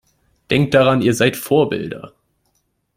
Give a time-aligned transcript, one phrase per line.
[0.49, 2.13] Denkt daran, ihr seid Vorbilder!